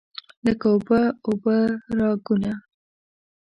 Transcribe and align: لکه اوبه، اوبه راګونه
لکه 0.45 0.65
اوبه، 0.73 1.01
اوبه 1.27 1.57
راګونه 1.97 2.51